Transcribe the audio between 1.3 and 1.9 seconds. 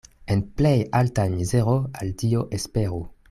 mizero